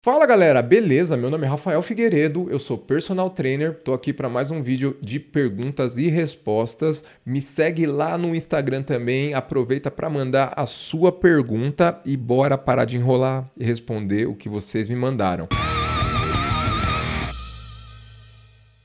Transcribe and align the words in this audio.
Fala 0.00 0.26
galera, 0.26 0.62
beleza? 0.62 1.16
Meu 1.16 1.28
nome 1.28 1.44
é 1.44 1.48
Rafael 1.48 1.82
Figueiredo, 1.82 2.48
eu 2.50 2.60
sou 2.60 2.78
personal 2.78 3.30
trainer, 3.30 3.74
tô 3.82 3.92
aqui 3.92 4.12
para 4.12 4.28
mais 4.28 4.48
um 4.48 4.62
vídeo 4.62 4.96
de 5.02 5.18
perguntas 5.18 5.98
e 5.98 6.06
respostas. 6.06 7.02
Me 7.26 7.42
segue 7.42 7.84
lá 7.84 8.16
no 8.16 8.32
Instagram 8.32 8.84
também, 8.84 9.34
aproveita 9.34 9.90
para 9.90 10.08
mandar 10.08 10.54
a 10.56 10.66
sua 10.66 11.10
pergunta 11.10 12.00
e 12.04 12.16
bora 12.16 12.56
parar 12.56 12.84
de 12.84 12.96
enrolar 12.96 13.50
e 13.58 13.64
responder 13.64 14.28
o 14.28 14.36
que 14.36 14.48
vocês 14.48 14.86
me 14.86 14.94
mandaram. 14.94 15.48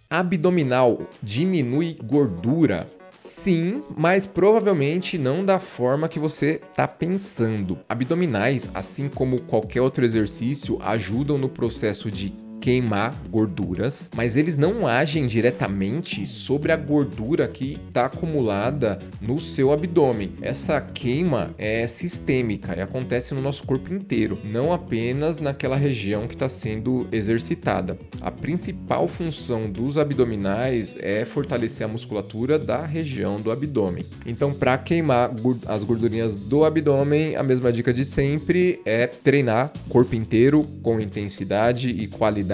Abdominal 0.09 1.07
diminui 1.21 1.95
gordura? 2.03 2.87
Sim, 3.25 3.81
mas 3.95 4.27
provavelmente 4.27 5.17
não 5.17 5.45
da 5.45 5.57
forma 5.57 6.09
que 6.09 6.19
você 6.19 6.59
está 6.69 6.85
pensando. 6.85 7.79
Abdominais, 7.87 8.69
assim 8.73 9.07
como 9.07 9.39
qualquer 9.43 9.79
outro 9.79 10.03
exercício, 10.03 10.77
ajudam 10.81 11.37
no 11.37 11.47
processo 11.47 12.11
de 12.11 12.33
queimar 12.63 13.13
gorduras, 13.29 14.09
mas 14.15 14.37
eles 14.37 14.55
não 14.55 14.87
agem 14.87 15.27
diretamente 15.27 16.25
sobre 16.25 16.71
a 16.71 16.77
gordura 16.77 17.45
que 17.45 17.77
está 17.89 18.05
acumulada 18.05 18.99
no 19.19 19.41
seu 19.41 19.73
abdômen. 19.73 20.31
Essa 20.41 20.79
queima 20.79 21.49
é 21.57 21.85
sistêmica 21.87 22.73
e 22.73 22.79
acontece 22.79 23.33
no 23.33 23.41
nosso 23.41 23.67
corpo 23.67 23.93
inteiro, 23.93 24.39
não 24.45 24.71
apenas 24.71 25.41
naquela 25.41 25.75
região 25.75 26.25
que 26.25 26.35
está 26.35 26.47
sendo 26.47 27.05
exercitada. 27.11 27.97
A 28.21 28.31
principal 28.31 29.09
função 29.09 29.69
dos 29.69 29.97
abdominais 29.97 30.95
é 31.01 31.25
fortalecer 31.25 31.85
a 31.85 31.89
musculatura 31.89 32.57
da 32.57 32.85
região 32.85 33.41
do 33.41 33.51
abdômen. 33.51 34.05
Então, 34.25 34.53
para 34.53 34.77
queimar 34.77 35.31
as 35.65 35.83
gordurinhas 35.83 36.37
do 36.37 36.63
abdômen, 36.63 37.35
a 37.35 37.43
mesma 37.43 37.73
dica 37.73 37.93
de 37.93 38.05
sempre 38.05 38.79
é 38.85 39.05
treinar 39.05 39.69
corpo 39.89 40.15
inteiro 40.15 40.63
com 40.81 40.97
intensidade 40.97 41.89
e 41.89 42.07
qualidade 42.07 42.52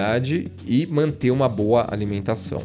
e 0.65 0.85
manter 0.87 1.31
uma 1.31 1.49
boa 1.49 1.87
alimentação. 1.91 2.63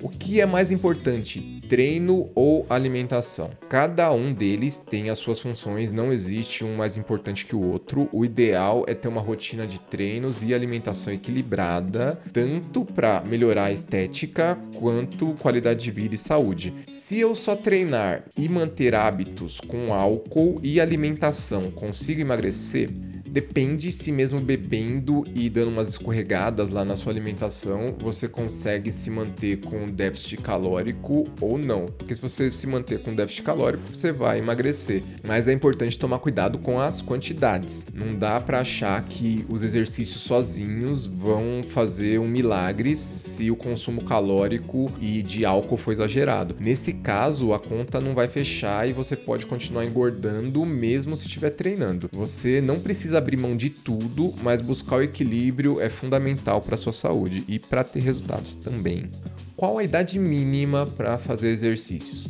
O 0.00 0.08
que 0.08 0.40
é 0.40 0.46
mais 0.46 0.70
importante, 0.70 1.60
treino 1.68 2.30
ou 2.32 2.64
alimentação? 2.70 3.50
Cada 3.68 4.12
um 4.12 4.32
deles 4.32 4.78
tem 4.78 5.10
as 5.10 5.18
suas 5.18 5.40
funções, 5.40 5.90
não 5.90 6.12
existe 6.12 6.64
um 6.64 6.76
mais 6.76 6.96
importante 6.96 7.44
que 7.44 7.56
o 7.56 7.68
outro. 7.68 8.08
O 8.12 8.24
ideal 8.24 8.84
é 8.86 8.94
ter 8.94 9.08
uma 9.08 9.20
rotina 9.20 9.66
de 9.66 9.80
treinos 9.80 10.40
e 10.40 10.54
alimentação 10.54 11.12
equilibrada, 11.12 12.20
tanto 12.32 12.84
para 12.84 13.22
melhorar 13.22 13.64
a 13.64 13.72
estética 13.72 14.56
quanto 14.78 15.34
qualidade 15.34 15.82
de 15.82 15.90
vida 15.90 16.14
e 16.14 16.18
saúde. 16.18 16.72
Se 16.86 17.18
eu 17.18 17.34
só 17.34 17.56
treinar 17.56 18.22
e 18.36 18.48
manter 18.48 18.94
hábitos 18.94 19.58
com 19.58 19.92
álcool 19.92 20.60
e 20.62 20.80
alimentação, 20.80 21.72
consigo 21.72 22.20
emagrecer? 22.20 22.88
Depende 23.28 23.92
se 23.92 24.10
mesmo 24.10 24.40
bebendo 24.40 25.24
e 25.34 25.48
dando 25.50 25.70
umas 25.70 25.88
escorregadas 25.88 26.70
lá 26.70 26.84
na 26.84 26.96
sua 26.96 27.12
alimentação, 27.12 27.96
você 28.00 28.28
consegue 28.28 28.90
se 28.90 29.10
manter 29.10 29.58
com 29.58 29.84
déficit 29.84 30.38
calórico 30.38 31.28
ou 31.40 31.58
não. 31.58 31.84
Porque 31.84 32.14
se 32.14 32.20
você 32.20 32.50
se 32.50 32.66
manter 32.66 33.00
com 33.00 33.14
déficit 33.14 33.42
calórico, 33.42 33.94
você 33.94 34.12
vai 34.12 34.38
emagrecer. 34.38 35.02
Mas 35.22 35.46
é 35.46 35.52
importante 35.52 35.98
tomar 35.98 36.18
cuidado 36.18 36.58
com 36.58 36.80
as 36.80 37.00
quantidades. 37.00 37.86
Não 37.94 38.14
dá 38.14 38.40
para 38.40 38.60
achar 38.60 39.02
que 39.04 39.44
os 39.48 39.62
exercícios 39.62 40.22
sozinhos 40.22 41.06
vão 41.06 41.62
fazer 41.68 42.18
um 42.18 42.28
milagre 42.28 42.96
se 42.96 43.50
o 43.50 43.56
consumo 43.56 44.02
calórico 44.02 44.90
e 45.00 45.22
de 45.22 45.44
álcool 45.44 45.76
for 45.76 45.92
exagerado. 45.92 46.56
Nesse 46.58 46.92
caso, 46.92 47.52
a 47.52 47.58
conta 47.58 48.00
não 48.00 48.14
vai 48.14 48.28
fechar 48.28 48.88
e 48.88 48.92
você 48.92 49.16
pode 49.16 49.46
continuar 49.46 49.84
engordando 49.84 50.64
mesmo 50.64 51.16
se 51.16 51.26
estiver 51.26 51.50
treinando. 51.50 52.08
Você 52.12 52.60
não 52.60 52.78
precisa 52.78 53.17
abrir 53.18 53.36
mão 53.36 53.56
de 53.56 53.70
tudo, 53.70 54.34
mas 54.42 54.60
buscar 54.60 54.96
o 54.96 55.02
equilíbrio 55.02 55.80
é 55.80 55.88
fundamental 55.88 56.60
para 56.60 56.76
sua 56.76 56.92
saúde 56.92 57.44
e 57.46 57.58
para 57.58 57.84
ter 57.84 58.00
resultados 58.00 58.54
também. 58.54 59.10
Qual 59.56 59.78
a 59.78 59.84
idade 59.84 60.18
mínima 60.18 60.86
para 60.86 61.18
fazer 61.18 61.48
exercícios? 61.48 62.28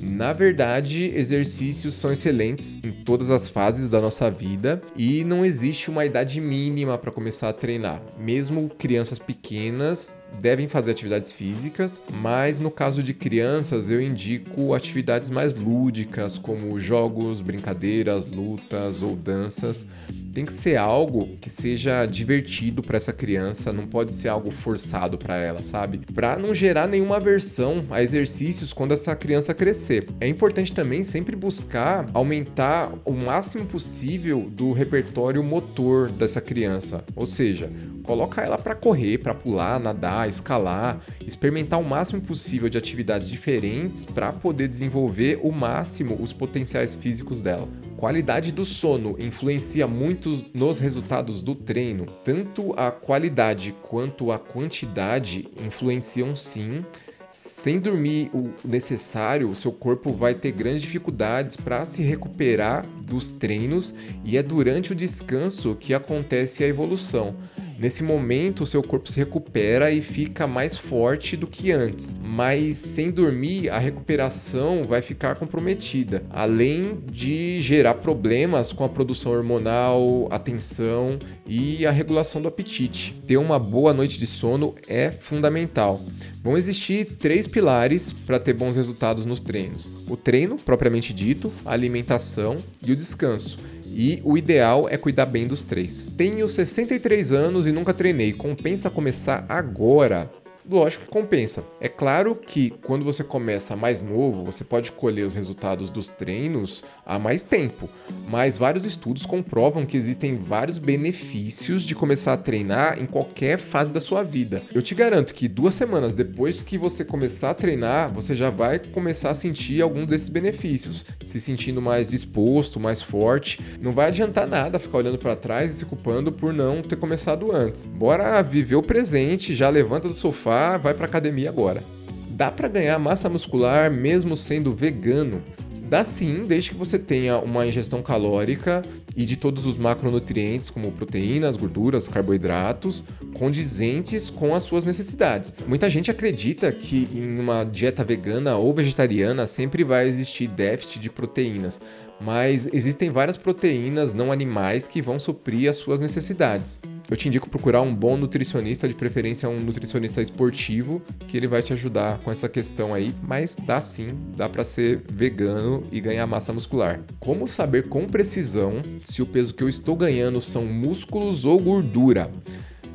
Na 0.00 0.32
verdade, 0.32 1.04
exercícios 1.04 1.94
são 1.94 2.12
excelentes 2.12 2.78
em 2.84 2.92
todas 2.92 3.30
as 3.30 3.48
fases 3.48 3.88
da 3.88 4.00
nossa 4.00 4.30
vida 4.30 4.80
e 4.94 5.24
não 5.24 5.44
existe 5.44 5.90
uma 5.90 6.04
idade 6.04 6.40
mínima 6.40 6.96
para 6.96 7.10
começar 7.10 7.48
a 7.48 7.52
treinar. 7.52 8.00
Mesmo 8.18 8.68
crianças 8.68 9.18
pequenas 9.18 10.12
devem 10.40 10.68
fazer 10.68 10.92
atividades 10.92 11.32
físicas, 11.32 12.00
mas 12.22 12.60
no 12.60 12.70
caso 12.70 13.02
de 13.02 13.12
crianças 13.12 13.90
eu 13.90 14.00
indico 14.00 14.72
atividades 14.72 15.30
mais 15.30 15.54
lúdicas, 15.56 16.38
como 16.38 16.78
jogos, 16.78 17.40
brincadeiras, 17.40 18.26
lutas 18.26 19.02
ou 19.02 19.16
danças 19.16 19.86
tem 20.32 20.44
que 20.44 20.52
ser 20.52 20.76
algo 20.76 21.28
que 21.40 21.50
seja 21.50 22.06
divertido 22.06 22.82
para 22.82 22.96
essa 22.96 23.12
criança, 23.12 23.72
não 23.72 23.86
pode 23.86 24.14
ser 24.14 24.28
algo 24.28 24.50
forçado 24.50 25.18
para 25.18 25.36
ela, 25.36 25.62
sabe? 25.62 26.00
Para 26.14 26.36
não 26.36 26.54
gerar 26.54 26.86
nenhuma 26.86 27.16
aversão 27.16 27.84
a 27.90 28.02
exercícios 28.02 28.72
quando 28.72 28.92
essa 28.92 29.14
criança 29.16 29.54
crescer. 29.54 30.06
É 30.20 30.28
importante 30.28 30.72
também 30.72 31.02
sempre 31.02 31.34
buscar 31.36 32.06
aumentar 32.14 32.92
o 33.04 33.12
máximo 33.12 33.66
possível 33.66 34.46
do 34.48 34.72
repertório 34.72 35.42
motor 35.42 36.10
dessa 36.10 36.40
criança, 36.40 37.04
ou 37.16 37.26
seja, 37.26 37.70
coloca 38.08 38.40
ela 38.40 38.56
para 38.56 38.74
correr, 38.74 39.18
para 39.18 39.34
pular, 39.34 39.78
nadar, 39.78 40.30
escalar, 40.30 40.98
experimentar 41.26 41.78
o 41.78 41.84
máximo 41.84 42.22
possível 42.22 42.66
de 42.70 42.78
atividades 42.78 43.28
diferentes 43.28 44.06
para 44.06 44.32
poder 44.32 44.66
desenvolver 44.66 45.38
o 45.42 45.52
máximo 45.52 46.16
os 46.18 46.32
potenciais 46.32 46.96
físicos 46.96 47.42
dela. 47.42 47.68
Qualidade 47.98 48.50
do 48.50 48.64
sono 48.64 49.20
influencia 49.20 49.86
muito 49.86 50.42
nos 50.54 50.78
resultados 50.78 51.42
do 51.42 51.54
treino. 51.54 52.06
Tanto 52.24 52.72
a 52.78 52.90
qualidade 52.90 53.74
quanto 53.82 54.32
a 54.32 54.38
quantidade 54.38 55.46
influenciam 55.62 56.34
sim. 56.34 56.82
Sem 57.30 57.78
dormir 57.78 58.30
o 58.32 58.48
necessário, 58.66 59.50
o 59.50 59.54
seu 59.54 59.70
corpo 59.70 60.12
vai 60.12 60.32
ter 60.32 60.52
grandes 60.52 60.80
dificuldades 60.80 61.56
para 61.56 61.84
se 61.84 62.00
recuperar 62.00 62.86
dos 63.06 63.32
treinos 63.32 63.92
e 64.24 64.38
é 64.38 64.42
durante 64.42 64.92
o 64.92 64.94
descanso 64.94 65.76
que 65.78 65.92
acontece 65.92 66.64
a 66.64 66.66
evolução. 66.66 67.36
Nesse 67.78 68.02
momento, 68.02 68.64
o 68.64 68.66
seu 68.66 68.82
corpo 68.82 69.08
se 69.08 69.16
recupera 69.16 69.92
e 69.92 70.00
fica 70.00 70.48
mais 70.48 70.76
forte 70.76 71.36
do 71.36 71.46
que 71.46 71.70
antes, 71.70 72.16
mas 72.20 72.76
sem 72.76 73.08
dormir, 73.08 73.70
a 73.70 73.78
recuperação 73.78 74.84
vai 74.84 75.00
ficar 75.00 75.36
comprometida, 75.36 76.24
além 76.28 76.98
de 77.12 77.60
gerar 77.60 77.94
problemas 77.94 78.72
com 78.72 78.82
a 78.82 78.88
produção 78.88 79.30
hormonal, 79.30 80.26
a 80.28 80.40
tensão 80.40 81.20
e 81.46 81.86
a 81.86 81.92
regulação 81.92 82.42
do 82.42 82.48
apetite. 82.48 83.14
Ter 83.28 83.36
uma 83.36 83.60
boa 83.60 83.94
noite 83.94 84.18
de 84.18 84.26
sono 84.26 84.74
é 84.88 85.12
fundamental. 85.12 86.00
Vão 86.42 86.58
existir 86.58 87.04
três 87.16 87.46
pilares 87.46 88.10
para 88.26 88.40
ter 88.40 88.54
bons 88.54 88.74
resultados 88.74 89.24
nos 89.24 89.40
treinos: 89.40 89.88
o 90.08 90.16
treino 90.16 90.56
propriamente 90.56 91.14
dito, 91.14 91.52
a 91.64 91.74
alimentação 91.74 92.56
e 92.84 92.90
o 92.90 92.96
descanso. 92.96 93.56
E 93.94 94.20
o 94.24 94.36
ideal 94.36 94.88
é 94.88 94.96
cuidar 94.96 95.26
bem 95.26 95.46
dos 95.46 95.62
três. 95.62 96.08
Tenho 96.16 96.48
63 96.48 97.32
anos 97.32 97.66
e 97.66 97.72
nunca 97.72 97.92
treinei. 97.94 98.32
Compensa 98.32 98.88
começar 98.88 99.44
agora? 99.48 100.30
Lógico 100.68 101.04
que 101.04 101.10
compensa. 101.10 101.64
É 101.80 101.88
claro 101.88 102.34
que 102.34 102.70
quando 102.82 103.04
você 103.04 103.24
começa 103.24 103.74
mais 103.74 104.02
novo, 104.02 104.44
você 104.44 104.62
pode 104.62 104.92
colher 104.92 105.26
os 105.26 105.34
resultados 105.34 105.88
dos 105.90 106.10
treinos 106.10 106.84
há 107.06 107.18
mais 107.18 107.42
tempo, 107.42 107.88
mas 108.28 108.58
vários 108.58 108.84
estudos 108.84 109.24
comprovam 109.24 109.86
que 109.86 109.96
existem 109.96 110.34
vários 110.34 110.76
benefícios 110.76 111.82
de 111.82 111.94
começar 111.94 112.34
a 112.34 112.36
treinar 112.36 113.00
em 113.00 113.06
qualquer 113.06 113.58
fase 113.58 113.92
da 113.92 114.00
sua 114.00 114.22
vida. 114.22 114.62
Eu 114.74 114.82
te 114.82 114.94
garanto 114.94 115.32
que 115.32 115.48
duas 115.48 115.74
semanas 115.74 116.14
depois 116.14 116.60
que 116.60 116.76
você 116.76 117.04
começar 117.04 117.50
a 117.50 117.54
treinar, 117.54 118.12
você 118.12 118.34
já 118.34 118.50
vai 118.50 118.78
começar 118.78 119.30
a 119.30 119.34
sentir 119.34 119.80
algum 119.80 120.04
desses 120.04 120.28
benefícios, 120.28 121.04
se 121.22 121.40
sentindo 121.40 121.80
mais 121.80 122.10
disposto, 122.10 122.78
mais 122.78 123.00
forte. 123.00 123.58
Não 123.80 123.92
vai 123.92 124.08
adiantar 124.08 124.46
nada 124.46 124.78
ficar 124.78 124.98
olhando 124.98 125.18
para 125.18 125.36
trás 125.36 125.72
e 125.72 125.78
se 125.78 125.84
culpando 125.84 126.30
por 126.30 126.52
não 126.52 126.82
ter 126.82 126.96
começado 126.96 127.54
antes. 127.54 127.86
Bora 127.86 128.42
viver 128.42 128.76
o 128.76 128.82
presente, 128.82 129.54
já 129.54 129.68
levanta 129.68 130.08
do 130.08 130.14
sofá 130.14 130.57
vai 130.78 130.94
para 130.94 131.06
academia 131.06 131.48
agora. 131.48 131.82
Dá 132.30 132.50
para 132.50 132.68
ganhar 132.68 132.98
massa 132.98 133.28
muscular 133.28 133.90
mesmo 133.90 134.36
sendo 134.36 134.72
vegano? 134.72 135.42
Dá 135.88 136.04
sim, 136.04 136.44
desde 136.46 136.70
que 136.70 136.76
você 136.76 136.98
tenha 136.98 137.38
uma 137.38 137.66
ingestão 137.66 138.02
calórica 138.02 138.84
e 139.16 139.24
de 139.24 139.38
todos 139.38 139.64
os 139.64 139.78
macronutrientes, 139.78 140.68
como 140.68 140.92
proteínas, 140.92 141.56
gorduras, 141.56 142.06
carboidratos, 142.06 143.02
condizentes 143.32 144.28
com 144.28 144.54
as 144.54 144.64
suas 144.64 144.84
necessidades. 144.84 145.54
Muita 145.66 145.88
gente 145.88 146.10
acredita 146.10 146.70
que 146.70 147.08
em 147.14 147.40
uma 147.40 147.64
dieta 147.64 148.04
vegana 148.04 148.56
ou 148.56 148.74
vegetariana 148.74 149.46
sempre 149.46 149.82
vai 149.82 150.06
existir 150.06 150.46
déficit 150.46 151.00
de 151.00 151.08
proteínas, 151.08 151.80
mas 152.20 152.68
existem 152.70 153.08
várias 153.08 153.38
proteínas 153.38 154.12
não 154.12 154.30
animais 154.30 154.86
que 154.86 155.00
vão 155.00 155.18
suprir 155.18 155.70
as 155.70 155.76
suas 155.76 156.00
necessidades. 156.00 156.78
Eu 157.10 157.16
te 157.16 157.26
indico 157.26 157.48
procurar 157.48 157.80
um 157.80 157.94
bom 157.94 158.16
nutricionista, 158.16 158.86
de 158.86 158.94
preferência 158.94 159.48
um 159.48 159.58
nutricionista 159.58 160.20
esportivo, 160.20 161.00
que 161.26 161.36
ele 161.36 161.48
vai 161.48 161.62
te 161.62 161.72
ajudar 161.72 162.18
com 162.18 162.30
essa 162.30 162.48
questão 162.48 162.92
aí, 162.92 163.14
mas 163.22 163.56
dá 163.56 163.80
sim, 163.80 164.06
dá 164.36 164.48
para 164.48 164.62
ser 164.64 165.02
vegano 165.10 165.82
e 165.90 166.00
ganhar 166.00 166.26
massa 166.26 166.52
muscular. 166.52 167.00
Como 167.18 167.46
saber 167.46 167.88
com 167.88 168.06
precisão 168.06 168.82
se 169.02 169.22
o 169.22 169.26
peso 169.26 169.54
que 169.54 169.62
eu 169.62 169.68
estou 169.68 169.96
ganhando 169.96 170.38
são 170.40 170.66
músculos 170.66 171.46
ou 171.46 171.58
gordura? 171.58 172.30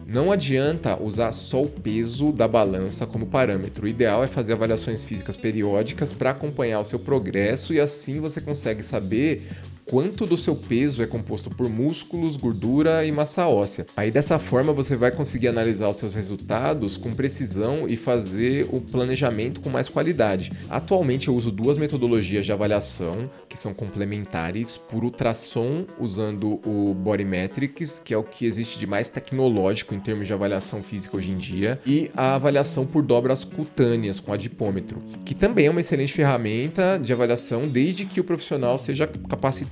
Não 0.05 0.31
adianta 0.31 1.01
usar 1.01 1.31
só 1.31 1.63
o 1.63 1.67
peso 1.67 2.31
da 2.31 2.47
balança 2.47 3.07
como 3.07 3.25
parâmetro. 3.25 3.85
O 3.85 3.87
ideal 3.87 4.23
é 4.23 4.27
fazer 4.27 4.53
avaliações 4.53 5.03
físicas 5.03 5.35
periódicas 5.35 6.13
para 6.13 6.31
acompanhar 6.31 6.81
o 6.81 6.85
seu 6.85 6.99
progresso 6.99 7.73
e 7.73 7.79
assim 7.79 8.19
você 8.19 8.39
consegue 8.39 8.83
saber 8.83 9.49
quanto 9.85 10.25
do 10.25 10.37
seu 10.37 10.55
peso 10.55 11.01
é 11.01 11.05
composto 11.05 11.49
por 11.49 11.69
músculos, 11.69 12.35
gordura 12.35 13.05
e 13.05 13.11
massa 13.11 13.47
óssea. 13.47 13.85
Aí 13.95 14.11
dessa 14.11 14.39
forma 14.39 14.73
você 14.73 14.95
vai 14.95 15.11
conseguir 15.11 15.47
analisar 15.47 15.89
os 15.89 15.97
seus 15.97 16.15
resultados 16.15 16.97
com 16.97 17.13
precisão 17.13 17.87
e 17.87 17.95
fazer 17.95 18.67
o 18.71 18.79
planejamento 18.81 19.59
com 19.59 19.69
mais 19.69 19.89
qualidade. 19.89 20.51
Atualmente 20.69 21.27
eu 21.27 21.35
uso 21.35 21.51
duas 21.51 21.77
metodologias 21.77 22.45
de 22.45 22.51
avaliação 22.51 23.29
que 23.47 23.57
são 23.57 23.73
complementares 23.73 24.77
por 24.77 25.03
ultrassom 25.03 25.85
usando 25.99 26.59
o 26.65 26.93
Body 26.93 27.25
Metrics, 27.25 27.99
que 27.99 28.13
é 28.13 28.17
o 28.17 28.23
que 28.23 28.45
existe 28.45 28.79
de 28.79 28.87
mais 28.87 29.09
tecnológico 29.09 29.93
em 29.93 29.99
termos 29.99 30.27
de 30.27 30.33
avaliação 30.33 30.81
física 30.81 31.17
hoje 31.17 31.31
em 31.31 31.37
dia, 31.37 31.79
e 31.85 32.09
a 32.15 32.35
avaliação 32.35 32.85
por 32.85 33.01
dobras 33.01 33.43
cutâneas 33.43 34.19
com 34.19 34.33
adipômetro, 34.33 35.01
que 35.25 35.35
também 35.35 35.67
é 35.67 35.69
uma 35.69 35.79
excelente 35.79 36.13
ferramenta 36.13 36.99
de 37.01 37.11
avaliação 37.13 37.67
desde 37.67 38.05
que 38.05 38.19
o 38.19 38.23
profissional 38.23 38.77
seja 38.77 39.07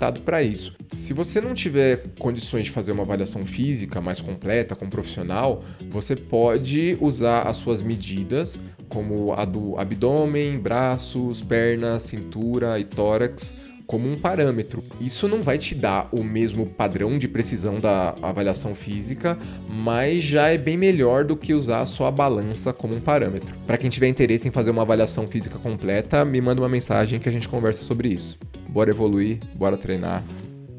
capacitado 0.01 0.21
para 0.21 0.41
isso. 0.41 0.73
Se 0.95 1.13
você 1.13 1.39
não 1.39 1.53
tiver 1.53 2.03
condições 2.17 2.65
de 2.65 2.71
fazer 2.71 2.91
uma 2.91 3.03
avaliação 3.03 3.45
física 3.45 4.01
mais 4.01 4.19
completa 4.19 4.75
com 4.75 4.85
um 4.85 4.89
profissional, 4.89 5.63
você 5.89 6.15
pode 6.15 6.97
usar 6.99 7.41
as 7.43 7.57
suas 7.57 7.81
medidas, 7.81 8.59
como 8.89 9.33
a 9.33 9.45
do 9.45 9.77
abdômen, 9.77 10.57
braços, 10.57 11.41
pernas, 11.41 12.03
cintura 12.03 12.79
e 12.79 12.83
tórax 12.83 13.53
como 13.85 14.09
um 14.09 14.17
parâmetro. 14.17 14.81
Isso 15.01 15.27
não 15.27 15.41
vai 15.41 15.57
te 15.57 15.75
dar 15.75 16.07
o 16.13 16.23
mesmo 16.23 16.65
padrão 16.65 17.17
de 17.17 17.27
precisão 17.27 17.77
da 17.77 18.15
avaliação 18.21 18.73
física, 18.73 19.37
mas 19.69 20.23
já 20.23 20.47
é 20.47 20.57
bem 20.57 20.77
melhor 20.77 21.25
do 21.25 21.35
que 21.35 21.53
usar 21.53 21.85
só 21.85 22.05
a 22.05 22.11
balança 22.11 22.71
como 22.71 22.95
um 22.95 23.01
parâmetro. 23.01 23.53
Para 23.67 23.77
quem 23.77 23.89
tiver 23.89 24.07
interesse 24.07 24.47
em 24.47 24.51
fazer 24.51 24.71
uma 24.71 24.83
avaliação 24.83 25.27
física 25.27 25.59
completa, 25.59 26.23
me 26.23 26.39
manda 26.39 26.61
uma 26.61 26.69
mensagem 26.69 27.19
que 27.19 27.27
a 27.27 27.31
gente 27.33 27.49
conversa 27.49 27.83
sobre 27.83 28.07
isso. 28.07 28.37
Bora 28.71 28.89
evoluir, 28.89 29.37
bora 29.53 29.75
treinar. 29.75 30.23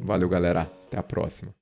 Valeu, 0.00 0.28
galera. 0.28 0.62
Até 0.86 0.98
a 0.98 1.02
próxima. 1.02 1.54